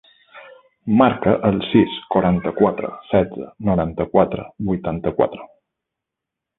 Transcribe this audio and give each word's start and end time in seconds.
Marca 1.01 1.33
el 1.49 1.59
sis, 1.67 1.99
quaranta-quatre, 2.17 2.91
setze, 3.13 3.53
noranta-quatre, 3.71 4.51
vuitanta-quatre. 4.73 5.49